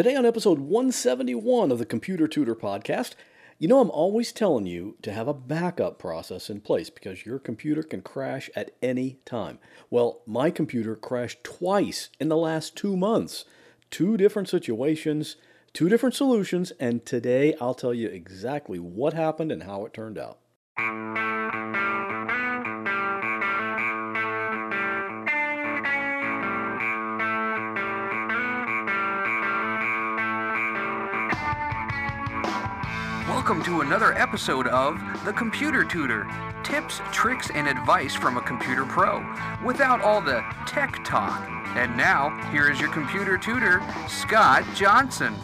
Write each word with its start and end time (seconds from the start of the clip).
Today, 0.00 0.16
on 0.16 0.24
episode 0.24 0.60
171 0.60 1.70
of 1.70 1.78
the 1.78 1.84
Computer 1.84 2.26
Tutor 2.26 2.54
Podcast, 2.54 3.16
you 3.58 3.68
know, 3.68 3.80
I'm 3.80 3.90
always 3.90 4.32
telling 4.32 4.64
you 4.64 4.96
to 5.02 5.12
have 5.12 5.28
a 5.28 5.34
backup 5.34 5.98
process 5.98 6.48
in 6.48 6.62
place 6.62 6.88
because 6.88 7.26
your 7.26 7.38
computer 7.38 7.82
can 7.82 8.00
crash 8.00 8.48
at 8.56 8.70
any 8.80 9.18
time. 9.26 9.58
Well, 9.90 10.22
my 10.24 10.50
computer 10.50 10.96
crashed 10.96 11.44
twice 11.44 12.08
in 12.18 12.30
the 12.30 12.38
last 12.38 12.76
two 12.76 12.96
months. 12.96 13.44
Two 13.90 14.16
different 14.16 14.48
situations, 14.48 15.36
two 15.74 15.90
different 15.90 16.14
solutions, 16.14 16.72
and 16.80 17.04
today 17.04 17.54
I'll 17.60 17.74
tell 17.74 17.92
you 17.92 18.08
exactly 18.08 18.78
what 18.78 19.12
happened 19.12 19.52
and 19.52 19.64
how 19.64 19.84
it 19.84 19.92
turned 19.92 20.16
out. 20.16 20.38
Welcome 33.50 33.66
to 33.66 33.80
another 33.80 34.12
episode 34.16 34.68
of 34.68 35.00
The 35.24 35.32
Computer 35.32 35.82
Tutor 35.82 36.24
tips, 36.62 37.00
tricks, 37.10 37.50
and 37.52 37.66
advice 37.66 38.14
from 38.14 38.36
a 38.36 38.40
computer 38.42 38.84
pro 38.84 39.26
without 39.66 40.00
all 40.02 40.20
the 40.20 40.44
tech 40.68 41.02
talk. 41.04 41.48
And 41.74 41.96
now, 41.96 42.30
here 42.52 42.70
is 42.70 42.78
your 42.78 42.92
computer 42.92 43.36
tutor, 43.36 43.82
Scott 44.06 44.62
Johnson. 44.76 45.34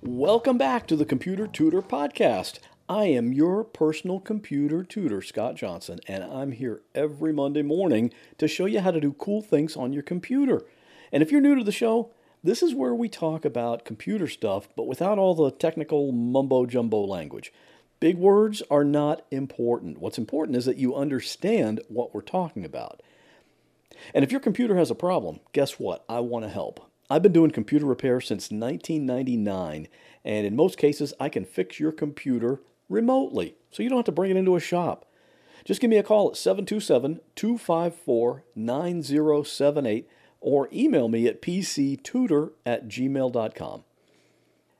Welcome 0.00 0.58
back 0.58 0.88
to 0.88 0.96
the 0.96 1.04
Computer 1.04 1.46
Tutor 1.46 1.80
Podcast. 1.80 2.58
I 2.88 3.04
am 3.04 3.32
your 3.32 3.62
personal 3.62 4.18
computer 4.18 4.82
tutor, 4.82 5.22
Scott 5.22 5.54
Johnson, 5.54 6.00
and 6.08 6.24
I'm 6.24 6.50
here 6.50 6.82
every 6.92 7.32
Monday 7.32 7.62
morning 7.62 8.12
to 8.38 8.48
show 8.48 8.66
you 8.66 8.80
how 8.80 8.90
to 8.90 9.00
do 9.00 9.12
cool 9.12 9.42
things 9.42 9.76
on 9.76 9.92
your 9.92 10.02
computer. 10.02 10.62
And 11.12 11.22
if 11.22 11.30
you're 11.30 11.40
new 11.40 11.54
to 11.54 11.62
the 11.62 11.70
show, 11.70 12.10
this 12.44 12.62
is 12.62 12.74
where 12.74 12.94
we 12.94 13.08
talk 13.08 13.44
about 13.44 13.84
computer 13.84 14.26
stuff, 14.26 14.68
but 14.76 14.86
without 14.86 15.18
all 15.18 15.34
the 15.34 15.50
technical 15.50 16.12
mumbo 16.12 16.66
jumbo 16.66 17.00
language. 17.04 17.52
Big 18.00 18.16
words 18.16 18.62
are 18.68 18.82
not 18.82 19.24
important. 19.30 19.98
What's 19.98 20.18
important 20.18 20.56
is 20.56 20.64
that 20.64 20.76
you 20.76 20.96
understand 20.96 21.80
what 21.88 22.12
we're 22.12 22.20
talking 22.20 22.64
about. 22.64 23.00
And 24.12 24.24
if 24.24 24.32
your 24.32 24.40
computer 24.40 24.76
has 24.76 24.90
a 24.90 24.96
problem, 24.96 25.38
guess 25.52 25.78
what? 25.78 26.04
I 26.08 26.18
want 26.18 26.44
to 26.44 26.48
help. 26.48 26.90
I've 27.08 27.22
been 27.22 27.32
doing 27.32 27.50
computer 27.50 27.86
repair 27.86 28.20
since 28.20 28.50
1999, 28.50 29.86
and 30.24 30.46
in 30.46 30.56
most 30.56 30.78
cases, 30.78 31.14
I 31.20 31.28
can 31.28 31.44
fix 31.44 31.78
your 31.78 31.92
computer 31.92 32.60
remotely, 32.88 33.54
so 33.70 33.82
you 33.82 33.88
don't 33.88 33.98
have 33.98 34.06
to 34.06 34.12
bring 34.12 34.30
it 34.30 34.36
into 34.36 34.56
a 34.56 34.60
shop. 34.60 35.06
Just 35.64 35.80
give 35.80 35.90
me 35.90 35.98
a 35.98 36.02
call 36.02 36.30
at 36.30 36.36
727 36.36 37.20
254 37.36 38.44
9078 38.56 40.08
or 40.42 40.68
email 40.72 41.08
me 41.08 41.26
at 41.26 41.40
pctutor 41.40 42.50
at 42.66 42.88
gmail.com. 42.88 43.84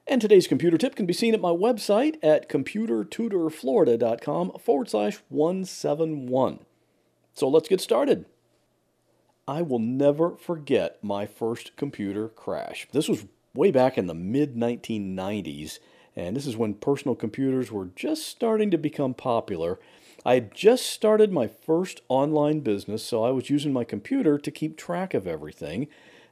And 0.06 0.20
today's 0.20 0.48
computer 0.48 0.76
tip 0.76 0.96
can 0.96 1.06
be 1.06 1.12
seen 1.12 1.32
at 1.32 1.40
my 1.40 1.50
website 1.50 2.16
at 2.22 2.48
computertutorflorida.com 2.48 4.58
forward 4.58 4.90
slash 4.90 5.20
171. 5.28 6.58
So 7.32 7.48
let's 7.48 7.68
get 7.68 7.80
started. 7.80 8.26
I 9.46 9.62
will 9.62 9.78
never 9.78 10.36
forget 10.36 10.98
my 11.02 11.26
first 11.26 11.76
computer 11.76 12.28
crash. 12.28 12.88
This 12.92 13.08
was 13.08 13.26
way 13.54 13.70
back 13.70 13.96
in 13.96 14.06
the 14.06 14.14
mid 14.14 14.56
1990s, 14.56 15.78
and 16.14 16.36
this 16.36 16.46
is 16.46 16.56
when 16.56 16.74
personal 16.74 17.14
computers 17.14 17.72
were 17.72 17.88
just 17.96 18.26
starting 18.26 18.70
to 18.70 18.78
become 18.78 19.14
popular. 19.14 19.78
I 20.24 20.34
had 20.34 20.54
just 20.54 20.86
started 20.86 21.32
my 21.32 21.48
first 21.48 22.00
online 22.08 22.60
business, 22.60 23.02
so 23.02 23.24
I 23.24 23.30
was 23.30 23.50
using 23.50 23.72
my 23.72 23.84
computer 23.84 24.38
to 24.38 24.50
keep 24.50 24.76
track 24.76 25.14
of 25.14 25.26
everything. 25.26 25.88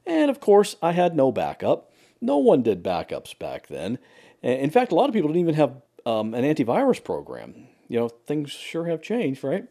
And 0.07 0.31
of 0.31 0.41
course, 0.41 0.77
I 0.83 0.93
had 0.93 1.17
no 1.17 1.33
backup. 1.33 1.93
No 2.21 2.39
one 2.39 2.63
did 2.63 2.83
backups 2.83 3.39
back 3.39 3.67
then. 3.67 3.99
In 4.43 4.71
fact, 4.71 4.93
a 4.93 4.95
lot 4.95 5.09
of 5.09 5.15
people 5.15 5.29
didn't 5.29 5.43
even 5.43 5.55
have 5.55 5.75
um, 6.07 6.35
an 6.35 6.45
antivirus 6.45 7.03
program. 7.03 7.69
You 7.89 7.99
know, 7.99 8.09
things 8.09 8.51
sure 8.51 8.87
have 8.87 9.03
changed, 9.03 9.43
right? 9.43 9.67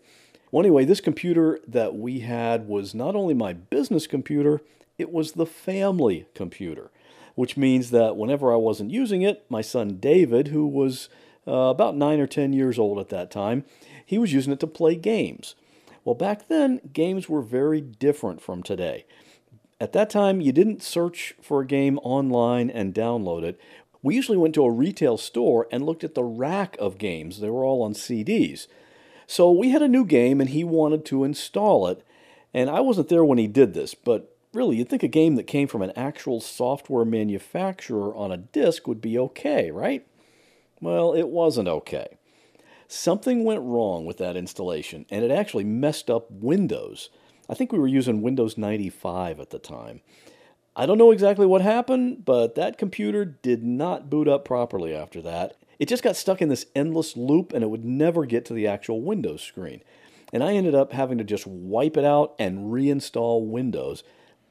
Well, 0.51 0.63
anyway, 0.63 0.85
this 0.85 1.01
computer 1.01 1.59
that 1.67 1.95
we 1.95 2.19
had 2.19 2.67
was 2.67 2.95
not 2.95 3.15
only 3.15 3.33
my 3.33 3.53
business 3.53 4.07
computer, 4.07 4.61
it 4.97 5.11
was 5.11 5.33
the 5.33 5.45
family 5.45 6.25
computer, 6.33 6.91
which 7.35 7.55
means 7.55 7.91
that 7.91 8.17
whenever 8.17 8.51
I 8.51 8.57
wasn't 8.57 8.91
using 8.91 9.21
it, 9.21 9.45
my 9.49 9.61
son 9.61 9.97
David, 9.97 10.49
who 10.49 10.67
was 10.67 11.07
uh, 11.49 11.69
about 11.69 11.95
nine 11.95 12.19
or 12.19 12.27
10 12.27 12.53
years 12.53 12.77
old 12.77 12.99
at 12.99 13.09
that 13.09 13.31
time, 13.31 13.65
he 14.05 14.17
was 14.17 14.33
using 14.33 14.53
it 14.53 14.59
to 14.59 14.67
play 14.67 14.95
games. 14.95 15.55
Well, 16.05 16.15
back 16.15 16.47
then, 16.47 16.79
games 16.93 17.27
were 17.27 17.41
very 17.41 17.81
different 17.81 18.41
from 18.41 18.63
today. 18.63 19.05
At 19.81 19.93
that 19.93 20.09
time, 20.09 20.41
you 20.41 20.51
didn't 20.51 20.83
search 20.83 21.33
for 21.41 21.61
a 21.61 21.67
game 21.67 21.99
online 21.99 22.69
and 22.69 22.93
download 22.93 23.43
it. 23.43 23.59
We 24.01 24.15
usually 24.15 24.37
went 24.37 24.55
to 24.55 24.63
a 24.63 24.71
retail 24.71 25.17
store 25.17 25.67
and 25.71 25.85
looked 25.85 26.03
at 26.03 26.15
the 26.15 26.23
rack 26.23 26.77
of 26.79 26.97
games. 26.97 27.39
They 27.39 27.49
were 27.49 27.65
all 27.65 27.81
on 27.81 27.93
CDs. 27.93 28.67
So 29.27 29.51
we 29.51 29.69
had 29.69 29.81
a 29.81 29.87
new 29.87 30.05
game 30.05 30.39
and 30.39 30.49
he 30.49 30.63
wanted 30.63 31.05
to 31.05 31.23
install 31.23 31.87
it. 31.87 32.03
And 32.53 32.69
I 32.69 32.79
wasn't 32.79 33.09
there 33.09 33.25
when 33.25 33.37
he 33.37 33.47
did 33.47 33.73
this, 33.73 33.93
but 33.93 34.35
really, 34.53 34.77
you'd 34.77 34.89
think 34.89 35.03
a 35.03 35.07
game 35.07 35.35
that 35.35 35.47
came 35.47 35.67
from 35.67 35.81
an 35.81 35.93
actual 35.95 36.41
software 36.41 37.05
manufacturer 37.05 38.15
on 38.15 38.31
a 38.31 38.37
disk 38.37 38.87
would 38.87 39.01
be 39.01 39.19
okay, 39.19 39.69
right? 39.69 40.05
Well, 40.81 41.13
it 41.13 41.29
wasn't 41.29 41.67
okay. 41.67 42.17
Something 42.87 43.43
went 43.43 43.61
wrong 43.61 44.05
with 44.05 44.17
that 44.17 44.35
installation, 44.35 45.05
and 45.09 45.23
it 45.23 45.31
actually 45.31 45.63
messed 45.63 46.09
up 46.09 46.31
Windows. 46.31 47.09
I 47.49 47.53
think 47.53 47.71
we 47.71 47.79
were 47.79 47.87
using 47.87 48.21
Windows 48.21 48.57
95 48.57 49.39
at 49.39 49.49
the 49.49 49.59
time. 49.59 50.01
I 50.75 50.85
don't 50.85 50.97
know 50.97 51.11
exactly 51.11 51.45
what 51.45 51.61
happened, 51.61 52.23
but 52.25 52.55
that 52.55 52.77
computer 52.77 53.25
did 53.25 53.63
not 53.63 54.09
boot 54.09 54.27
up 54.27 54.45
properly 54.45 54.95
after 54.95 55.21
that. 55.23 55.57
It 55.77 55.89
just 55.89 56.03
got 56.03 56.15
stuck 56.15 56.41
in 56.41 56.49
this 56.49 56.67
endless 56.75 57.17
loop 57.17 57.53
and 57.53 57.63
it 57.63 57.69
would 57.69 57.83
never 57.83 58.25
get 58.25 58.45
to 58.45 58.53
the 58.53 58.67
actual 58.67 59.01
Windows 59.01 59.41
screen. 59.41 59.81
And 60.31 60.43
I 60.43 60.53
ended 60.53 60.75
up 60.75 60.93
having 60.93 61.17
to 61.17 61.23
just 61.23 61.47
wipe 61.47 61.97
it 61.97 62.05
out 62.05 62.35
and 62.39 62.71
reinstall 62.71 63.45
Windows, 63.45 64.03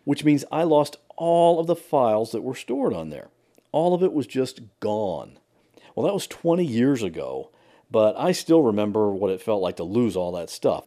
which 0.04 0.24
means 0.24 0.44
I 0.50 0.64
lost 0.64 0.96
all 1.16 1.60
of 1.60 1.66
the 1.66 1.76
files 1.76 2.32
that 2.32 2.42
were 2.42 2.54
stored 2.54 2.92
on 2.92 3.10
there. 3.10 3.28
All 3.72 3.94
of 3.94 4.02
it 4.02 4.12
was 4.12 4.26
just 4.26 4.60
gone. 4.80 5.38
Well, 5.98 6.06
that 6.06 6.14
was 6.14 6.28
20 6.28 6.64
years 6.64 7.02
ago, 7.02 7.50
but 7.90 8.16
I 8.16 8.30
still 8.30 8.62
remember 8.62 9.10
what 9.10 9.32
it 9.32 9.42
felt 9.42 9.60
like 9.60 9.74
to 9.78 9.82
lose 9.82 10.14
all 10.14 10.30
that 10.30 10.48
stuff. 10.48 10.86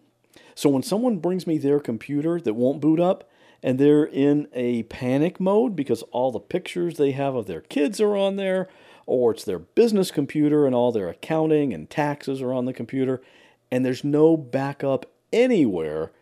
So 0.56 0.70
when 0.70 0.84
someone 0.84 1.18
brings 1.18 1.46
me 1.46 1.58
their 1.58 1.82
computer 1.82 2.40
that 2.40 2.54
won't 2.54 2.80
boot 2.80 2.98
up, 2.98 3.30
and 3.62 3.78
they're 3.78 4.06
in 4.06 4.48
a 4.54 4.84
panic 4.84 5.38
mode 5.38 5.76
because 5.76 6.02
all 6.14 6.32
the 6.32 6.40
pictures 6.40 6.96
they 6.96 7.12
have 7.12 7.36
of 7.36 7.46
their 7.46 7.60
kids 7.60 8.00
are 8.00 8.16
on 8.16 8.38
there, 8.38 8.70
or 9.06 9.32
it's 9.32 9.44
their 9.44 9.60
business 9.60 10.12
computer 10.12 10.66
and 10.66 10.74
all 10.74 10.94
their 10.94 11.10
accounting 11.10 11.74
and 11.74 11.90
taxes 11.90 12.42
are 12.42 12.54
on 12.54 12.64
the 12.64 12.72
computer, 12.72 13.22
and 13.70 13.84
there's 13.84 14.06
no 14.06 14.38
backup 14.38 15.08
anywhere, 15.34 16.14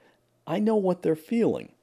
I 0.48 0.58
know 0.58 0.78
what 0.78 1.04
they're 1.04 1.16
feeling. 1.16 1.74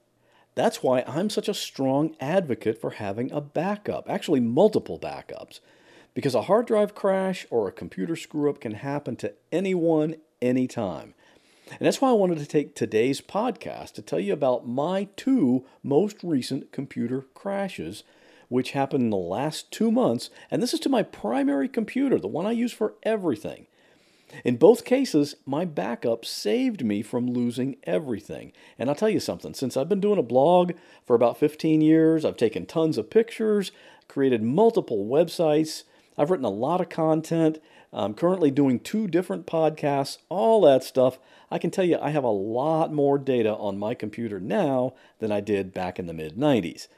That's 0.56 0.83
why 0.83 1.05
I'm 1.06 1.31
such 1.31 1.49
a 1.49 1.55
strong 1.55 2.16
advocate 2.19 2.81
for 2.81 2.91
having 2.91 3.31
a 3.31 3.41
backup, 3.41 4.11
actually, 4.11 4.41
multiple 4.41 4.99
backups 4.99 5.61
because 6.16 6.34
a 6.34 6.43
hard 6.43 6.66
drive 6.66 6.94
crash 6.94 7.47
or 7.50 7.69
a 7.69 7.72
computer 7.72 8.16
screw 8.16 8.49
up 8.49 8.59
can 8.59 8.72
happen 8.72 9.16
to 9.16 9.34
anyone, 9.53 10.16
anytime. 10.41 11.12
And 11.69 11.81
that's 11.81 12.00
why 12.00 12.09
I 12.09 12.15
wanted 12.15 12.38
to 12.38 12.47
take 12.47 12.75
today's 12.75 13.21
podcast 13.21 13.93
to 13.93 14.03
tell 14.03 14.19
you 14.19 14.32
about 14.32 14.66
my 14.66 15.09
two 15.16 15.66
most 15.82 16.16
recent 16.22 16.72
computer 16.72 17.27
crashes, 17.34 18.03
which 18.49 18.71
happened 18.71 19.03
in 19.04 19.10
the 19.10 19.16
last 19.19 19.71
two 19.71 19.91
months. 19.91 20.31
And 20.50 20.62
this 20.62 20.72
is 20.72 20.81
to 20.81 20.88
my 20.88 21.03
primary 21.03 21.69
computer, 21.69 22.19
the 22.19 22.28
one 22.28 22.47
I 22.47 22.53
use 22.53 22.72
for 22.72 22.94
everything. 23.03 23.66
In 24.43 24.56
both 24.56 24.87
cases, 24.87 25.34
my 25.44 25.66
backup 25.66 26.25
saved 26.25 26.83
me 26.83 27.03
from 27.03 27.31
losing 27.31 27.77
everything. 27.83 28.53
And 28.78 28.88
I'll 28.88 28.97
tell 28.97 29.10
you 29.10 29.21
something 29.21 29.53
since 29.53 29.77
I've 29.77 29.91
been 29.91 30.00
doing 30.00 30.19
a 30.19 30.22
blog 30.22 30.72
for 31.04 31.15
about 31.15 31.37
15 31.37 31.83
years, 31.83 32.25
I've 32.25 32.38
taken 32.38 32.65
tons 32.65 32.97
of 32.97 33.10
pictures, 33.10 33.71
created 34.09 34.43
multiple 34.43 35.04
websites, 35.04 35.83
I've 36.18 36.30
written 36.30 36.47
a 36.47 36.51
lot 36.51 36.80
of 36.80 36.89
content. 36.89 37.59
I'm 37.92 38.15
currently 38.15 38.51
doing 38.51 38.80
two 38.80 39.07
different 39.07 39.47
podcasts, 39.47 40.18
all 40.28 40.60
that 40.63 40.84
stuff. 40.84 41.18
I 41.51 41.59
can 41.59 41.71
tell 41.71 41.84
you 41.84 41.98
I 42.01 42.10
have 42.10 42.24
a 42.24 42.28
lot 42.28 42.92
more 42.92 43.18
data 43.18 43.54
on 43.54 43.78
my 43.78 43.95
computer 43.95 44.41
now 44.41 44.95
than 45.18 45.30
I 45.30 45.41
did 45.41 45.72
back 45.72 45.98
in 45.98 46.07
the 46.07 46.13
mid 46.13 46.36
90s. 46.36 46.89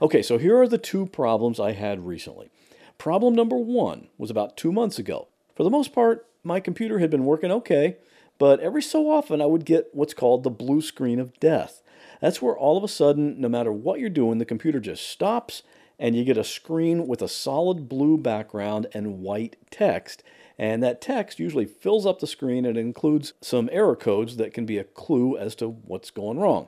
Okay, 0.00 0.22
so 0.22 0.38
here 0.38 0.58
are 0.60 0.68
the 0.68 0.78
two 0.78 1.06
problems 1.06 1.60
I 1.60 1.72
had 1.72 2.06
recently. 2.06 2.50
Problem 2.98 3.34
number 3.34 3.56
one 3.56 4.08
was 4.16 4.30
about 4.30 4.56
two 4.56 4.72
months 4.72 4.98
ago. 4.98 5.28
For 5.56 5.64
the 5.64 5.70
most 5.70 5.92
part, 5.92 6.26
my 6.44 6.60
computer 6.60 6.98
had 6.98 7.10
been 7.10 7.24
working 7.24 7.50
okay, 7.50 7.96
but 8.38 8.60
every 8.60 8.82
so 8.82 9.10
often 9.10 9.42
I 9.42 9.46
would 9.46 9.64
get 9.64 9.88
what's 9.92 10.14
called 10.14 10.42
the 10.42 10.50
blue 10.50 10.80
screen 10.80 11.18
of 11.18 11.38
death. 11.40 11.82
That's 12.20 12.40
where 12.40 12.56
all 12.56 12.76
of 12.76 12.84
a 12.84 12.88
sudden, 12.88 13.40
no 13.40 13.48
matter 13.48 13.72
what 13.72 13.98
you're 13.98 14.08
doing, 14.08 14.38
the 14.38 14.44
computer 14.44 14.80
just 14.80 15.08
stops 15.08 15.62
and 16.02 16.16
you 16.16 16.24
get 16.24 16.36
a 16.36 16.42
screen 16.42 17.06
with 17.06 17.22
a 17.22 17.28
solid 17.28 17.88
blue 17.88 18.18
background 18.18 18.88
and 18.92 19.20
white 19.20 19.54
text. 19.70 20.24
And 20.58 20.82
that 20.82 21.00
text 21.00 21.38
usually 21.38 21.64
fills 21.64 22.04
up 22.04 22.18
the 22.18 22.26
screen 22.26 22.66
and 22.66 22.76
includes 22.76 23.34
some 23.40 23.70
error 23.70 23.94
codes 23.94 24.36
that 24.36 24.52
can 24.52 24.66
be 24.66 24.78
a 24.78 24.84
clue 24.84 25.38
as 25.38 25.54
to 25.56 25.68
what's 25.68 26.10
going 26.10 26.40
wrong. 26.40 26.66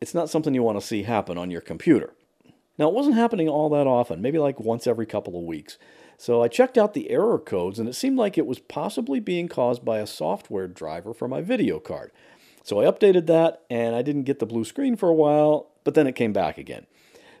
It's 0.00 0.14
not 0.14 0.30
something 0.30 0.54
you 0.54 0.62
want 0.62 0.80
to 0.80 0.86
see 0.86 1.02
happen 1.02 1.36
on 1.36 1.50
your 1.50 1.60
computer. 1.60 2.14
Now, 2.78 2.88
it 2.88 2.94
wasn't 2.94 3.16
happening 3.16 3.48
all 3.48 3.68
that 3.70 3.88
often, 3.88 4.22
maybe 4.22 4.38
like 4.38 4.60
once 4.60 4.86
every 4.86 5.06
couple 5.06 5.36
of 5.36 5.44
weeks. 5.44 5.76
So 6.16 6.40
I 6.40 6.46
checked 6.46 6.78
out 6.78 6.94
the 6.94 7.10
error 7.10 7.40
codes, 7.40 7.80
and 7.80 7.88
it 7.88 7.94
seemed 7.94 8.16
like 8.16 8.38
it 8.38 8.46
was 8.46 8.60
possibly 8.60 9.18
being 9.18 9.48
caused 9.48 9.84
by 9.84 9.98
a 9.98 10.06
software 10.06 10.68
driver 10.68 11.12
for 11.12 11.26
my 11.26 11.40
video 11.40 11.80
card. 11.80 12.12
So 12.62 12.80
I 12.80 12.84
updated 12.84 13.26
that, 13.26 13.62
and 13.68 13.96
I 13.96 14.02
didn't 14.02 14.22
get 14.22 14.38
the 14.38 14.46
blue 14.46 14.64
screen 14.64 14.94
for 14.94 15.08
a 15.08 15.14
while, 15.14 15.72
but 15.82 15.94
then 15.94 16.06
it 16.06 16.14
came 16.14 16.32
back 16.32 16.58
again. 16.58 16.86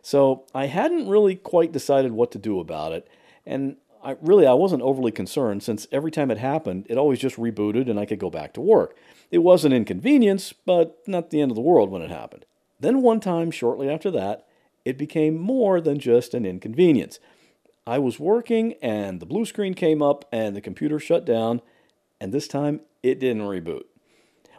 So 0.02 0.44
I 0.54 0.66
hadn't 0.66 1.08
really 1.08 1.36
quite 1.36 1.72
decided 1.72 2.12
what 2.12 2.32
to 2.32 2.38
do 2.38 2.58
about 2.60 2.92
it, 2.92 3.08
and 3.46 3.76
I, 4.04 4.16
really 4.20 4.46
I 4.46 4.54
wasn't 4.54 4.82
overly 4.82 5.12
concerned 5.12 5.62
since 5.62 5.86
every 5.92 6.10
time 6.10 6.30
it 6.30 6.38
happened, 6.38 6.86
it 6.88 6.98
always 6.98 7.20
just 7.20 7.36
rebooted 7.36 7.88
and 7.88 8.00
I 8.00 8.04
could 8.04 8.18
go 8.18 8.30
back 8.30 8.52
to 8.54 8.60
work. 8.60 8.96
It 9.30 9.38
was 9.38 9.64
an 9.64 9.72
inconvenience, 9.72 10.52
but 10.52 10.98
not 11.06 11.30
the 11.30 11.40
end 11.40 11.52
of 11.52 11.54
the 11.54 11.62
world 11.62 11.90
when 11.90 12.02
it 12.02 12.10
happened. 12.10 12.44
Then 12.80 13.00
one 13.00 13.20
time 13.20 13.50
shortly 13.52 13.88
after 13.88 14.10
that, 14.10 14.46
it 14.84 14.98
became 14.98 15.38
more 15.38 15.80
than 15.80 16.00
just 16.00 16.34
an 16.34 16.44
inconvenience. 16.44 17.20
I 17.86 17.98
was 17.98 18.18
working 18.18 18.74
and 18.82 19.20
the 19.20 19.26
blue 19.26 19.44
screen 19.44 19.74
came 19.74 20.02
up 20.02 20.24
and 20.32 20.56
the 20.56 20.60
computer 20.60 20.98
shut 20.98 21.24
down, 21.24 21.62
and 22.20 22.32
this 22.32 22.48
time 22.48 22.80
it 23.04 23.20
didn't 23.20 23.42
reboot. 23.42 23.84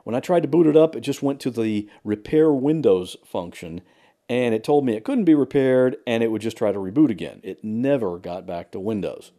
When 0.06 0.16
I 0.16 0.22
tried 0.22 0.44
to 0.44 0.50
boot 0.50 0.68
it 0.68 0.78
up, 0.78 0.96
it 0.96 1.02
just 1.02 1.24
went 1.24 1.42
to 1.42 1.52
the 1.52 1.90
repair 2.04 2.52
Windows 2.52 3.18
function 3.26 3.82
and 4.34 4.54
it 4.54 4.64
told 4.64 4.86
me 4.86 4.96
it 4.96 5.04
couldn't 5.04 5.26
be 5.26 5.36
repaired 5.36 5.98
and 6.08 6.24
it 6.24 6.32
would 6.32 6.42
just 6.42 6.58
try 6.58 6.72
to 6.72 6.80
reboot 6.80 7.10
again. 7.10 7.40
It 7.44 7.64
never 7.64 8.18
got 8.18 8.46
back 8.46 8.72
to 8.72 8.80
Windows. 8.80 9.32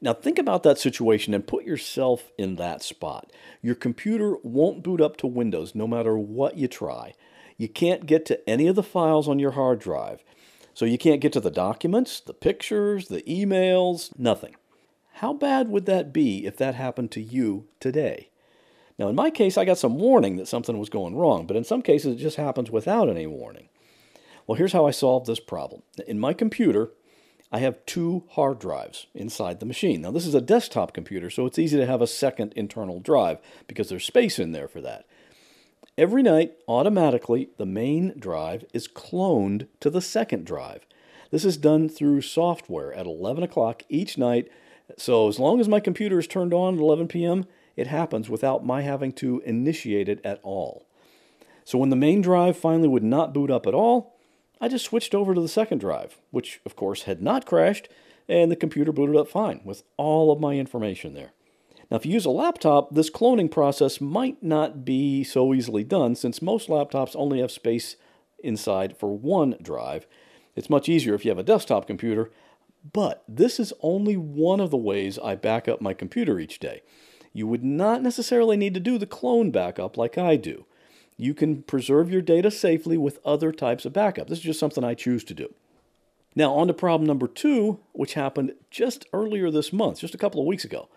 Now, 0.00 0.12
think 0.12 0.38
about 0.38 0.62
that 0.62 0.78
situation 0.78 1.34
and 1.34 1.46
put 1.46 1.64
yourself 1.64 2.30
in 2.38 2.54
that 2.56 2.82
spot. 2.82 3.32
Your 3.62 3.74
computer 3.74 4.36
won't 4.42 4.84
boot 4.84 5.00
up 5.00 5.16
to 5.18 5.26
Windows 5.26 5.74
no 5.74 5.88
matter 5.88 6.16
what 6.16 6.56
you 6.56 6.68
try. 6.68 7.14
You 7.56 7.68
can't 7.68 8.06
get 8.06 8.24
to 8.26 8.48
any 8.48 8.68
of 8.68 8.76
the 8.76 8.82
files 8.84 9.28
on 9.28 9.40
your 9.40 9.52
hard 9.52 9.80
drive. 9.80 10.22
So 10.72 10.84
you 10.84 10.98
can't 10.98 11.20
get 11.20 11.32
to 11.32 11.40
the 11.40 11.50
documents, 11.50 12.20
the 12.20 12.32
pictures, 12.32 13.08
the 13.08 13.22
emails, 13.22 14.16
nothing. 14.16 14.54
How 15.14 15.32
bad 15.32 15.68
would 15.68 15.86
that 15.86 16.12
be 16.12 16.46
if 16.46 16.56
that 16.58 16.76
happened 16.76 17.10
to 17.12 17.20
you 17.20 17.66
today? 17.80 18.28
Now, 18.96 19.08
in 19.08 19.16
my 19.16 19.30
case, 19.30 19.58
I 19.58 19.64
got 19.64 19.78
some 19.78 19.98
warning 19.98 20.36
that 20.36 20.46
something 20.46 20.78
was 20.78 20.88
going 20.88 21.16
wrong, 21.16 21.46
but 21.46 21.56
in 21.56 21.64
some 21.64 21.82
cases, 21.82 22.14
it 22.14 22.18
just 22.18 22.36
happens 22.36 22.70
without 22.70 23.08
any 23.08 23.26
warning. 23.26 23.68
Well, 24.48 24.56
here's 24.56 24.72
how 24.72 24.86
I 24.86 24.92
solved 24.92 25.26
this 25.26 25.40
problem. 25.40 25.82
In 26.06 26.18
my 26.18 26.32
computer, 26.32 26.92
I 27.52 27.58
have 27.58 27.84
two 27.84 28.24
hard 28.30 28.58
drives 28.58 29.06
inside 29.14 29.60
the 29.60 29.66
machine. 29.66 30.00
Now, 30.00 30.10
this 30.10 30.26
is 30.26 30.34
a 30.34 30.40
desktop 30.40 30.94
computer, 30.94 31.28
so 31.28 31.44
it's 31.44 31.58
easy 31.58 31.76
to 31.76 31.84
have 31.84 32.00
a 32.00 32.06
second 32.06 32.54
internal 32.56 32.98
drive 32.98 33.40
because 33.66 33.90
there's 33.90 34.06
space 34.06 34.38
in 34.38 34.52
there 34.52 34.66
for 34.66 34.80
that. 34.80 35.04
Every 35.98 36.22
night, 36.22 36.54
automatically, 36.66 37.50
the 37.58 37.66
main 37.66 38.14
drive 38.18 38.64
is 38.72 38.88
cloned 38.88 39.68
to 39.80 39.90
the 39.90 40.00
second 40.00 40.46
drive. 40.46 40.86
This 41.30 41.44
is 41.44 41.58
done 41.58 41.90
through 41.90 42.22
software 42.22 42.94
at 42.94 43.04
11 43.04 43.42
o'clock 43.42 43.82
each 43.90 44.16
night. 44.16 44.48
So, 44.96 45.28
as 45.28 45.38
long 45.38 45.60
as 45.60 45.68
my 45.68 45.80
computer 45.80 46.18
is 46.18 46.26
turned 46.26 46.54
on 46.54 46.76
at 46.76 46.80
11 46.80 47.08
p.m., 47.08 47.44
it 47.76 47.88
happens 47.88 48.30
without 48.30 48.64
my 48.64 48.80
having 48.80 49.12
to 49.14 49.42
initiate 49.44 50.08
it 50.08 50.24
at 50.24 50.40
all. 50.42 50.86
So, 51.64 51.76
when 51.76 51.90
the 51.90 51.96
main 51.96 52.22
drive 52.22 52.56
finally 52.56 52.88
would 52.88 53.04
not 53.04 53.34
boot 53.34 53.50
up 53.50 53.66
at 53.66 53.74
all, 53.74 54.17
I 54.60 54.68
just 54.68 54.84
switched 54.84 55.14
over 55.14 55.34
to 55.34 55.40
the 55.40 55.48
second 55.48 55.78
drive, 55.78 56.18
which 56.30 56.60
of 56.66 56.76
course 56.76 57.04
had 57.04 57.22
not 57.22 57.46
crashed, 57.46 57.88
and 58.28 58.50
the 58.50 58.56
computer 58.56 58.92
booted 58.92 59.16
up 59.16 59.28
fine 59.28 59.60
with 59.64 59.84
all 59.96 60.30
of 60.30 60.40
my 60.40 60.54
information 60.54 61.14
there. 61.14 61.32
Now, 61.90 61.96
if 61.96 62.04
you 62.04 62.12
use 62.12 62.26
a 62.26 62.30
laptop, 62.30 62.94
this 62.94 63.08
cloning 63.08 63.50
process 63.50 64.00
might 64.00 64.42
not 64.42 64.84
be 64.84 65.24
so 65.24 65.54
easily 65.54 65.84
done 65.84 66.14
since 66.14 66.42
most 66.42 66.68
laptops 66.68 67.16
only 67.16 67.40
have 67.40 67.50
space 67.50 67.96
inside 68.44 68.96
for 68.96 69.16
one 69.16 69.56
drive. 69.62 70.06
It's 70.54 70.68
much 70.68 70.88
easier 70.88 71.14
if 71.14 71.24
you 71.24 71.30
have 71.30 71.38
a 71.38 71.42
desktop 71.42 71.86
computer, 71.86 72.30
but 72.92 73.24
this 73.26 73.58
is 73.58 73.72
only 73.80 74.16
one 74.16 74.60
of 74.60 74.70
the 74.70 74.76
ways 74.76 75.18
I 75.18 75.34
back 75.34 75.66
up 75.66 75.80
my 75.80 75.94
computer 75.94 76.38
each 76.38 76.58
day. 76.58 76.82
You 77.32 77.46
would 77.46 77.64
not 77.64 78.02
necessarily 78.02 78.56
need 78.56 78.74
to 78.74 78.80
do 78.80 78.98
the 78.98 79.06
clone 79.06 79.50
backup 79.50 79.96
like 79.96 80.18
I 80.18 80.36
do. 80.36 80.66
You 81.20 81.34
can 81.34 81.62
preserve 81.64 82.10
your 82.10 82.22
data 82.22 82.50
safely 82.50 82.96
with 82.96 83.18
other 83.24 83.50
types 83.50 83.84
of 83.84 83.92
backup. 83.92 84.28
This 84.28 84.38
is 84.38 84.44
just 84.44 84.60
something 84.60 84.84
I 84.84 84.94
choose 84.94 85.24
to 85.24 85.34
do. 85.34 85.52
Now, 86.36 86.54
on 86.54 86.68
to 86.68 86.72
problem 86.72 87.08
number 87.08 87.26
two, 87.26 87.80
which 87.92 88.14
happened 88.14 88.54
just 88.70 89.04
earlier 89.12 89.50
this 89.50 89.72
month, 89.72 89.98
just 89.98 90.14
a 90.14 90.18
couple 90.18 90.40
of 90.40 90.46
weeks 90.46 90.64
ago. 90.64 90.88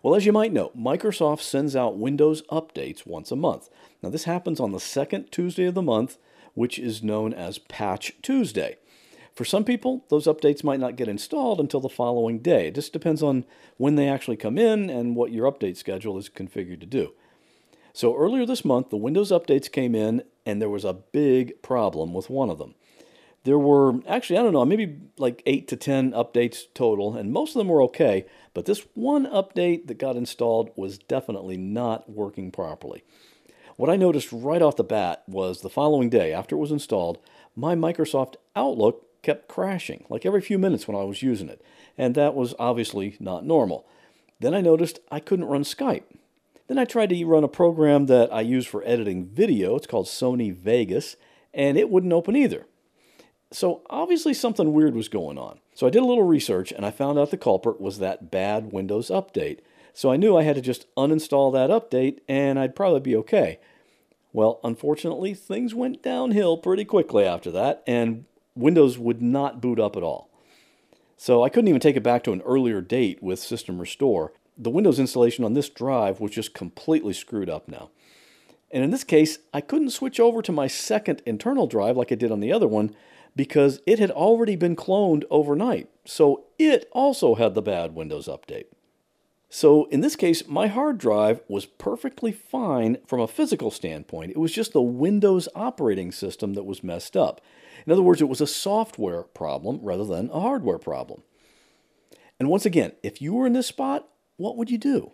Well, 0.00 0.14
as 0.14 0.24
you 0.24 0.32
might 0.32 0.52
know, 0.52 0.70
Microsoft 0.78 1.40
sends 1.40 1.74
out 1.74 1.98
Windows 1.98 2.42
updates 2.52 3.04
once 3.04 3.32
a 3.32 3.36
month. 3.36 3.68
Now, 4.00 4.10
this 4.10 4.24
happens 4.24 4.60
on 4.60 4.70
the 4.70 4.78
second 4.78 5.32
Tuesday 5.32 5.64
of 5.64 5.74
the 5.74 5.82
month, 5.82 6.18
which 6.54 6.78
is 6.78 7.02
known 7.02 7.34
as 7.34 7.58
Patch 7.58 8.12
Tuesday. 8.22 8.76
For 9.34 9.44
some 9.44 9.64
people, 9.64 10.04
those 10.08 10.26
updates 10.26 10.62
might 10.62 10.80
not 10.80 10.94
get 10.94 11.08
installed 11.08 11.58
until 11.58 11.80
the 11.80 11.88
following 11.88 12.38
day. 12.38 12.68
It 12.68 12.76
just 12.76 12.92
depends 12.92 13.22
on 13.22 13.44
when 13.76 13.96
they 13.96 14.08
actually 14.08 14.36
come 14.36 14.56
in 14.56 14.88
and 14.88 15.16
what 15.16 15.32
your 15.32 15.50
update 15.50 15.76
schedule 15.76 16.16
is 16.16 16.28
configured 16.28 16.80
to 16.80 16.86
do. 16.86 17.12
So 17.92 18.16
earlier 18.16 18.46
this 18.46 18.64
month, 18.64 18.90
the 18.90 18.96
Windows 18.96 19.30
updates 19.30 19.70
came 19.70 19.94
in, 19.94 20.22
and 20.46 20.60
there 20.60 20.70
was 20.70 20.84
a 20.84 20.94
big 20.94 21.60
problem 21.62 22.14
with 22.14 22.30
one 22.30 22.50
of 22.50 22.58
them. 22.58 22.74
There 23.44 23.58
were 23.58 24.00
actually, 24.08 24.38
I 24.38 24.42
don't 24.42 24.52
know, 24.52 24.64
maybe 24.64 24.98
like 25.18 25.42
eight 25.46 25.66
to 25.68 25.76
10 25.76 26.12
updates 26.12 26.62
total, 26.74 27.16
and 27.16 27.32
most 27.32 27.50
of 27.50 27.58
them 27.58 27.68
were 27.68 27.82
okay, 27.82 28.24
but 28.54 28.66
this 28.66 28.86
one 28.94 29.26
update 29.26 29.88
that 29.88 29.98
got 29.98 30.16
installed 30.16 30.70
was 30.76 30.98
definitely 30.98 31.56
not 31.56 32.08
working 32.08 32.50
properly. 32.50 33.04
What 33.76 33.90
I 33.90 33.96
noticed 33.96 34.32
right 34.32 34.62
off 34.62 34.76
the 34.76 34.84
bat 34.84 35.24
was 35.26 35.60
the 35.60 35.68
following 35.68 36.08
day, 36.08 36.32
after 36.32 36.54
it 36.54 36.60
was 36.60 36.70
installed, 36.70 37.18
my 37.56 37.74
Microsoft 37.74 38.36
Outlook 38.54 39.06
kept 39.22 39.48
crashing, 39.48 40.04
like 40.08 40.24
every 40.24 40.40
few 40.40 40.58
minutes 40.58 40.86
when 40.86 40.96
I 40.96 41.04
was 41.04 41.22
using 41.22 41.48
it, 41.48 41.62
and 41.98 42.14
that 42.14 42.34
was 42.34 42.54
obviously 42.58 43.16
not 43.18 43.44
normal. 43.44 43.86
Then 44.40 44.54
I 44.54 44.60
noticed 44.60 45.00
I 45.10 45.20
couldn't 45.20 45.46
run 45.46 45.62
Skype. 45.62 46.04
Then 46.68 46.78
I 46.78 46.84
tried 46.84 47.10
to 47.10 47.24
run 47.24 47.44
a 47.44 47.48
program 47.48 48.06
that 48.06 48.32
I 48.32 48.40
use 48.40 48.66
for 48.66 48.82
editing 48.84 49.26
video, 49.26 49.76
it's 49.76 49.86
called 49.86 50.06
Sony 50.06 50.54
Vegas, 50.54 51.16
and 51.52 51.76
it 51.76 51.90
wouldn't 51.90 52.12
open 52.12 52.36
either. 52.36 52.66
So 53.52 53.82
obviously 53.90 54.32
something 54.32 54.72
weird 54.72 54.94
was 54.94 55.08
going 55.08 55.36
on. 55.36 55.60
So 55.74 55.86
I 55.86 55.90
did 55.90 56.02
a 56.02 56.06
little 56.06 56.24
research 56.24 56.72
and 56.72 56.86
I 56.86 56.90
found 56.90 57.18
out 57.18 57.30
the 57.30 57.36
culprit 57.36 57.80
was 57.80 57.98
that 57.98 58.30
bad 58.30 58.72
Windows 58.72 59.08
update. 59.08 59.60
So 59.92 60.10
I 60.10 60.16
knew 60.16 60.36
I 60.36 60.42
had 60.42 60.56
to 60.56 60.62
just 60.62 60.92
uninstall 60.96 61.52
that 61.52 61.70
update 61.70 62.20
and 62.28 62.58
I'd 62.58 62.74
probably 62.74 63.00
be 63.00 63.16
okay. 63.16 63.60
Well, 64.32 64.58
unfortunately, 64.64 65.34
things 65.34 65.74
went 65.74 66.02
downhill 66.02 66.56
pretty 66.56 66.86
quickly 66.86 67.24
after 67.24 67.50
that 67.50 67.82
and 67.86 68.24
Windows 68.54 68.98
would 68.98 69.20
not 69.20 69.60
boot 69.60 69.78
up 69.78 69.96
at 69.96 70.02
all. 70.02 70.30
So 71.18 71.42
I 71.42 71.50
couldn't 71.50 71.68
even 71.68 71.80
take 71.80 71.96
it 71.96 72.02
back 72.02 72.24
to 72.24 72.32
an 72.32 72.40
earlier 72.42 72.80
date 72.80 73.22
with 73.22 73.38
System 73.38 73.78
Restore. 73.78 74.32
The 74.56 74.70
Windows 74.70 74.98
installation 74.98 75.44
on 75.44 75.54
this 75.54 75.68
drive 75.68 76.20
was 76.20 76.30
just 76.30 76.54
completely 76.54 77.12
screwed 77.12 77.50
up 77.50 77.68
now. 77.68 77.90
And 78.70 78.82
in 78.82 78.90
this 78.90 79.04
case, 79.04 79.38
I 79.52 79.60
couldn't 79.60 79.90
switch 79.90 80.18
over 80.18 80.40
to 80.42 80.52
my 80.52 80.66
second 80.66 81.22
internal 81.26 81.66
drive 81.66 81.96
like 81.96 82.10
I 82.10 82.16
did 82.16 82.32
on 82.32 82.40
the 82.40 82.52
other 82.52 82.68
one 82.68 82.94
because 83.36 83.80
it 83.86 83.98
had 83.98 84.10
already 84.10 84.56
been 84.56 84.76
cloned 84.76 85.24
overnight. 85.30 85.88
So 86.04 86.44
it 86.58 86.88
also 86.92 87.34
had 87.34 87.54
the 87.54 87.62
bad 87.62 87.94
Windows 87.94 88.26
update. 88.28 88.66
So 89.48 89.84
in 89.86 90.00
this 90.00 90.16
case, 90.16 90.48
my 90.48 90.66
hard 90.66 90.96
drive 90.96 91.42
was 91.46 91.66
perfectly 91.66 92.32
fine 92.32 92.96
from 93.06 93.20
a 93.20 93.28
physical 93.28 93.70
standpoint. 93.70 94.30
It 94.30 94.38
was 94.38 94.52
just 94.52 94.72
the 94.72 94.80
Windows 94.80 95.46
operating 95.54 96.10
system 96.10 96.54
that 96.54 96.64
was 96.64 96.82
messed 96.82 97.18
up. 97.18 97.42
In 97.86 97.92
other 97.92 98.00
words, 98.00 98.22
it 98.22 98.28
was 98.30 98.40
a 98.40 98.46
software 98.46 99.24
problem 99.24 99.80
rather 99.82 100.06
than 100.06 100.30
a 100.30 100.40
hardware 100.40 100.78
problem. 100.78 101.22
And 102.40 102.48
once 102.48 102.64
again, 102.64 102.92
if 103.02 103.20
you 103.20 103.34
were 103.34 103.46
in 103.46 103.52
this 103.52 103.66
spot, 103.66 104.08
what 104.36 104.56
would 104.56 104.70
you 104.70 104.78
do? 104.78 105.12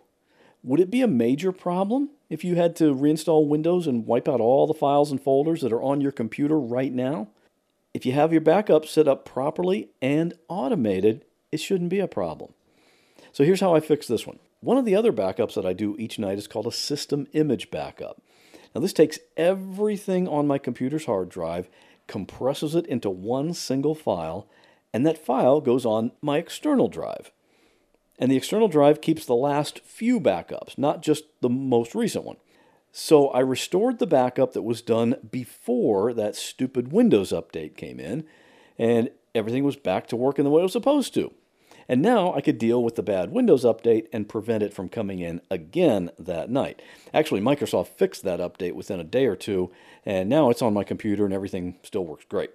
Would 0.63 0.79
it 0.79 0.91
be 0.91 1.01
a 1.01 1.07
major 1.07 1.51
problem 1.51 2.09
if 2.29 2.43
you 2.43 2.55
had 2.55 2.75
to 2.77 2.93
reinstall 2.93 3.47
Windows 3.47 3.87
and 3.87 4.05
wipe 4.05 4.27
out 4.27 4.41
all 4.41 4.67
the 4.67 4.73
files 4.73 5.11
and 5.11 5.21
folders 5.21 5.61
that 5.61 5.71
are 5.71 5.81
on 5.81 6.01
your 6.01 6.11
computer 6.11 6.59
right 6.59 6.91
now? 6.91 7.29
If 7.93 8.05
you 8.05 8.11
have 8.11 8.31
your 8.31 8.41
backup 8.41 8.85
set 8.85 9.07
up 9.07 9.25
properly 9.25 9.89
and 10.01 10.33
automated, 10.47 11.25
it 11.51 11.59
shouldn't 11.59 11.89
be 11.89 11.99
a 11.99 12.07
problem. 12.07 12.53
So 13.31 13.43
here's 13.43 13.61
how 13.61 13.73
I 13.73 13.79
fix 13.79 14.07
this 14.07 14.27
one. 14.27 14.39
One 14.61 14.77
of 14.77 14.85
the 14.85 14.95
other 14.95 15.13
backups 15.13 15.53
that 15.55 15.65
I 15.65 15.73
do 15.73 15.95
each 15.97 16.19
night 16.19 16.37
is 16.37 16.47
called 16.47 16.67
a 16.67 16.71
system 16.71 17.27
image 17.31 17.71
backup. 17.71 18.21
Now 18.75 18.81
this 18.81 18.93
takes 18.93 19.19
everything 19.37 20.27
on 20.27 20.47
my 20.47 20.57
computer's 20.57 21.05
hard 21.05 21.29
drive, 21.29 21.69
compresses 22.07 22.75
it 22.75 22.85
into 22.87 23.09
one 23.09 23.53
single 23.53 23.95
file, 23.95 24.47
and 24.93 25.05
that 25.05 25.23
file 25.23 25.61
goes 25.61 25.85
on 25.85 26.11
my 26.21 26.37
external 26.37 26.89
drive. 26.89 27.31
And 28.19 28.29
the 28.29 28.37
external 28.37 28.67
drive 28.67 29.01
keeps 29.01 29.25
the 29.25 29.33
last 29.33 29.79
few 29.79 30.19
backups, 30.19 30.77
not 30.77 31.01
just 31.01 31.23
the 31.41 31.49
most 31.49 31.95
recent 31.95 32.25
one. 32.25 32.37
So 32.91 33.29
I 33.29 33.39
restored 33.39 33.99
the 33.99 34.07
backup 34.07 34.53
that 34.53 34.63
was 34.63 34.81
done 34.81 35.15
before 35.31 36.13
that 36.13 36.35
stupid 36.35 36.91
Windows 36.91 37.31
update 37.31 37.77
came 37.77 37.99
in, 37.99 38.25
and 38.77 39.09
everything 39.33 39.63
was 39.63 39.77
back 39.77 40.07
to 40.07 40.15
working 40.15 40.43
the 40.43 40.51
way 40.51 40.59
it 40.59 40.63
was 40.63 40.73
supposed 40.73 41.13
to. 41.13 41.31
And 41.87 42.03
now 42.03 42.33
I 42.33 42.41
could 42.41 42.59
deal 42.59 42.83
with 42.83 42.95
the 42.95 43.03
bad 43.03 43.31
Windows 43.31 43.63
update 43.63 44.07
and 44.13 44.29
prevent 44.29 44.61
it 44.61 44.73
from 44.73 44.89
coming 44.89 45.19
in 45.19 45.41
again 45.49 46.11
that 46.19 46.49
night. 46.49 46.81
Actually, 47.13 47.41
Microsoft 47.41 47.87
fixed 47.87 48.23
that 48.23 48.39
update 48.39 48.73
within 48.73 48.99
a 48.99 49.03
day 49.03 49.25
or 49.25 49.35
two, 49.35 49.71
and 50.05 50.29
now 50.29 50.51
it's 50.51 50.61
on 50.61 50.73
my 50.73 50.83
computer 50.83 51.25
and 51.25 51.33
everything 51.33 51.77
still 51.81 52.05
works 52.05 52.25
great. 52.29 52.51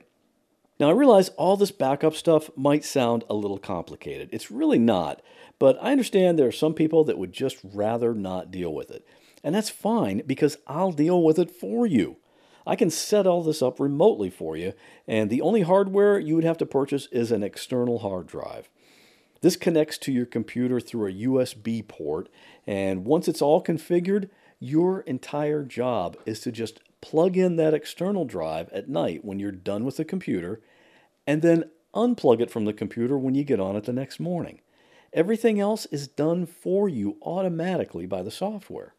Now, 0.85 0.91
I 0.91 0.93
realize 0.93 1.31
all 1.31 1.57
this 1.57 1.71
backup 1.71 2.15
stuff 2.15 2.51
might 2.57 2.85
sound 2.85 3.25
a 3.31 3.35
little 3.35 3.57
complicated. 3.57 4.29
It's 4.33 4.51
really 4.51 4.79
not, 4.79 5.23
but 5.59 5.79
I 5.81 5.93
understand 5.93 6.39
there 6.39 6.49
are 6.49 6.53
some 6.53 6.75
people 6.75 7.05
that 7.05 7.17
would 7.17 7.33
just 7.33 7.57
rather 7.65 8.13
not 8.13 8.51
deal 8.51 8.75
with 8.75 8.91
it. 8.91 9.09
And 9.43 9.55
that's 9.55 9.71
fine 9.71 10.21
because 10.27 10.59
I'll 10.67 10.93
deal 10.93 11.23
with 11.23 11.39
it 11.39 11.51
for 11.51 11.87
you. 11.87 12.19
I 12.67 12.77
can 12.77 12.91
set 12.91 13.27
all 13.27 13.43
this 13.43 13.63
up 13.63 13.81
remotely 13.81 14.29
for 14.29 14.59
you, 14.59 14.75
and 15.09 15.31
the 15.31 15.41
only 15.41 15.63
hardware 15.63 16.19
you 16.19 16.35
would 16.35 16.45
have 16.45 16.59
to 16.59 16.67
purchase 16.67 17.09
is 17.11 17.33
an 17.33 17.43
external 17.43 18.01
hard 18.01 18.27
drive. 18.27 18.69
This 19.41 19.57
connects 19.57 19.97
to 19.97 20.13
your 20.13 20.27
computer 20.27 20.81
through 20.81 21.07
a 21.07 21.27
USB 21.27 21.89
port, 21.89 22.29
and 22.67 23.07
once 23.07 23.27
it's 23.27 23.41
all 23.41 23.65
configured, 23.65 24.29
your 24.61 25.01
entire 25.01 25.63
job 25.65 26.19
is 26.27 26.41
to 26.41 26.53
just 26.53 26.81
plug 27.01 27.39
in 27.39 27.57
that 27.57 27.73
external 27.73 28.27
drive 28.27 28.69
at 28.71 28.91
night 28.91 29.25
when 29.25 29.39
you're 29.39 29.51
done 29.51 29.87
with 29.87 29.97
the 29.97 30.05
computer, 30.05 30.61
and 31.27 31.43
then 31.43 31.71
unplug 31.95 32.41
it 32.41 32.51
from 32.51 32.65
the 32.65 32.73
computer 32.73 33.17
when 33.17 33.35
you 33.35 33.45
get 33.45 33.61
on 33.61 33.77
it 33.77 33.85
the 33.85 33.93
next 33.93 34.19
morning. 34.19 34.61
Everything 35.13 35.61
else 35.61 35.87
is 35.87 36.09
done 36.09 36.45
for 36.45 36.89
you 36.89 37.17
automatically 37.23 38.07
by 38.07 38.23
the 38.23 38.31
software. 38.31 38.95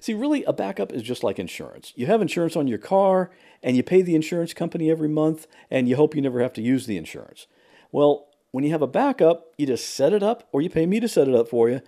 See, 0.00 0.14
really, 0.14 0.42
a 0.44 0.52
backup 0.52 0.92
is 0.92 1.02
just 1.02 1.22
like 1.22 1.38
insurance. 1.38 1.92
You 1.94 2.06
have 2.06 2.20
insurance 2.20 2.56
on 2.56 2.66
your 2.66 2.78
car, 2.78 3.30
and 3.62 3.76
you 3.76 3.82
pay 3.82 4.02
the 4.02 4.14
insurance 4.14 4.52
company 4.52 4.90
every 4.90 5.08
month, 5.08 5.46
and 5.70 5.88
you 5.88 5.96
hope 5.96 6.16
you 6.16 6.22
never 6.22 6.40
have 6.40 6.52
to 6.54 6.62
use 6.62 6.86
the 6.86 6.96
insurance. 6.96 7.46
Well, 7.92 8.28
when 8.50 8.64
you 8.64 8.70
have 8.70 8.82
a 8.82 8.88
backup, 8.88 9.52
you 9.56 9.66
just 9.66 9.90
set 9.90 10.12
it 10.12 10.22
up, 10.22 10.48
or 10.52 10.62
you 10.62 10.70
pay 10.70 10.86
me 10.86 11.00
to 11.00 11.08
set 11.08 11.28
it 11.28 11.34
up 11.34 11.48
for 11.48 11.68
you. 11.68 11.80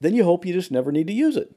Then 0.00 0.14
you 0.14 0.24
hope 0.24 0.44
you 0.44 0.52
just 0.52 0.70
never 0.70 0.90
need 0.90 1.06
to 1.06 1.12
use 1.12 1.36
it. 1.36 1.54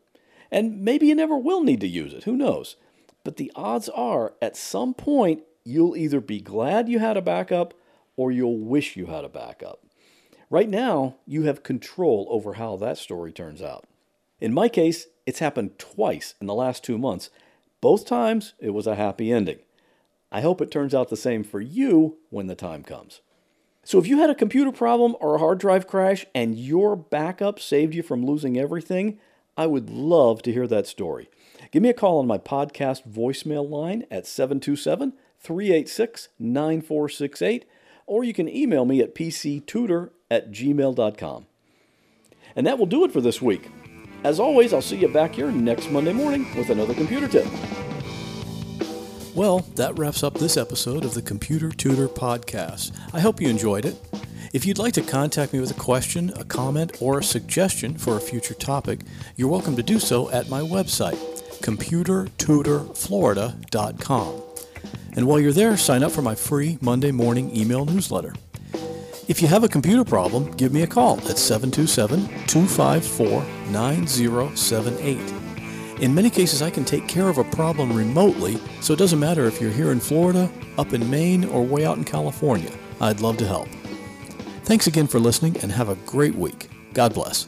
And 0.51 0.81
maybe 0.81 1.07
you 1.07 1.15
never 1.15 1.37
will 1.37 1.63
need 1.63 1.81
to 1.81 1.87
use 1.87 2.13
it. 2.13 2.25
Who 2.25 2.37
knows? 2.37 2.75
But 3.23 3.37
the 3.37 3.51
odds 3.55 3.89
are, 3.89 4.33
at 4.41 4.55
some 4.55 4.93
point, 4.93 5.43
you'll 5.67 5.97
either 5.97 6.21
be 6.21 6.39
glad 6.39 6.87
you 6.87 6.99
had 6.99 7.17
a 7.17 7.21
backup 7.21 7.73
or 8.15 8.31
you'll 8.31 8.57
wish 8.57 8.95
you 8.95 9.07
had 9.07 9.25
a 9.25 9.29
backup. 9.29 9.83
Right 10.49 10.69
now, 10.69 11.17
you 11.25 11.43
have 11.43 11.61
control 11.61 12.25
over 12.29 12.53
how 12.53 12.77
that 12.77 12.97
story 12.97 13.33
turns 13.33 13.61
out. 13.61 13.85
In 14.39 14.53
my 14.53 14.69
case, 14.69 15.07
it's 15.25 15.39
happened 15.39 15.77
twice 15.77 16.35
in 16.39 16.47
the 16.47 16.53
last 16.53 16.85
two 16.85 16.97
months. 16.97 17.29
Both 17.81 18.05
times, 18.05 18.53
it 18.59 18.69
was 18.69 18.87
a 18.87 18.95
happy 18.95 19.31
ending. 19.31 19.59
I 20.31 20.39
hope 20.39 20.61
it 20.61 20.71
turns 20.71 20.95
out 20.95 21.09
the 21.09 21.17
same 21.17 21.43
for 21.43 21.59
you 21.59 22.17
when 22.29 22.47
the 22.47 22.55
time 22.55 22.83
comes. 22.83 23.19
So, 23.83 23.99
if 23.99 24.07
you 24.07 24.19
had 24.19 24.29
a 24.29 24.35
computer 24.35 24.71
problem 24.71 25.15
or 25.19 25.35
a 25.35 25.39
hard 25.39 25.59
drive 25.59 25.87
crash 25.87 26.25
and 26.33 26.57
your 26.57 26.95
backup 26.95 27.59
saved 27.59 27.93
you 27.93 28.03
from 28.03 28.25
losing 28.25 28.57
everything, 28.57 29.19
I 29.57 29.67
would 29.67 29.89
love 29.89 30.41
to 30.43 30.53
hear 30.53 30.67
that 30.67 30.87
story. 30.87 31.29
Give 31.71 31.83
me 31.83 31.89
a 31.89 31.93
call 31.93 32.19
on 32.19 32.27
my 32.27 32.37
podcast 32.37 33.07
voicemail 33.09 33.69
line 33.69 34.05
at 34.11 34.27
727 34.27 35.13
386 35.47 36.27
9468, 36.39 37.65
or 38.05 38.23
you 38.25 38.33
can 38.33 38.49
email 38.49 38.83
me 38.83 38.99
at 38.99 39.15
pctutor 39.15 40.09
at 40.29 40.51
gmail.com. 40.51 41.45
And 42.55 42.67
that 42.67 42.77
will 42.77 42.85
do 42.85 43.05
it 43.05 43.13
for 43.13 43.21
this 43.21 43.41
week. 43.41 43.71
As 44.25 44.41
always, 44.41 44.73
I'll 44.73 44.81
see 44.81 44.97
you 44.97 45.07
back 45.07 45.35
here 45.35 45.49
next 45.49 45.89
Monday 45.89 46.11
morning 46.11 46.53
with 46.57 46.69
another 46.69 46.93
computer 46.93 47.29
tip. 47.29 47.47
Well, 49.33 49.59
that 49.75 49.97
wraps 49.97 50.21
up 50.21 50.33
this 50.33 50.57
episode 50.57 51.05
of 51.05 51.13
the 51.13 51.21
Computer 51.21 51.69
Tutor 51.69 52.09
Podcast. 52.09 52.91
I 53.13 53.21
hope 53.21 53.39
you 53.39 53.47
enjoyed 53.47 53.85
it. 53.85 53.95
If 54.51 54.65
you'd 54.65 54.79
like 54.79 54.95
to 54.95 55.01
contact 55.01 55.53
me 55.53 55.61
with 55.61 55.71
a 55.71 55.75
question, 55.75 56.33
a 56.35 56.43
comment, 56.43 57.01
or 57.01 57.19
a 57.19 57.23
suggestion 57.23 57.97
for 57.97 58.17
a 58.17 58.21
future 58.21 58.55
topic, 58.55 58.99
you're 59.37 59.47
welcome 59.47 59.77
to 59.77 59.83
do 59.83 59.99
so 59.99 60.29
at 60.31 60.49
my 60.49 60.59
website, 60.59 61.15
computertutorflorida.com. 61.61 64.46
And 65.17 65.25
while 65.25 65.39
you're 65.39 65.51
there, 65.51 65.75
sign 65.77 66.03
up 66.03 66.11
for 66.11 66.21
my 66.21 66.35
free 66.35 66.77
Monday 66.79 67.11
morning 67.11 67.53
email 67.57 67.85
newsletter. 67.85 68.33
If 69.27 69.41
you 69.41 69.47
have 69.47 69.63
a 69.63 69.67
computer 69.67 70.05
problem, 70.05 70.51
give 70.51 70.71
me 70.71 70.83
a 70.83 70.87
call 70.87 71.17
at 71.27 71.39
727 71.39 72.27
254 72.45 73.43
9078. 73.71 75.33
In 76.01 76.13
many 76.13 76.29
cases, 76.29 76.61
I 76.61 76.69
can 76.69 76.85
take 76.85 77.07
care 77.07 77.29
of 77.29 77.39
a 77.39 77.43
problem 77.43 77.91
remotely, 77.91 78.59
so 78.79 78.93
it 78.93 78.99
doesn't 78.99 79.19
matter 79.19 79.45
if 79.45 79.59
you're 79.59 79.71
here 79.71 79.91
in 79.91 79.99
Florida, 79.99 80.51
up 80.77 80.93
in 80.93 81.09
Maine, 81.09 81.45
or 81.45 81.63
way 81.63 81.83
out 81.83 81.97
in 81.97 82.03
California. 82.03 82.71
I'd 83.01 83.19
love 83.19 83.37
to 83.37 83.47
help. 83.47 83.67
Thanks 84.65 84.85
again 84.85 85.07
for 85.07 85.19
listening 85.19 85.57
and 85.63 85.71
have 85.71 85.89
a 85.89 85.95
great 86.05 86.35
week. 86.35 86.69
God 86.93 87.15
bless. 87.15 87.47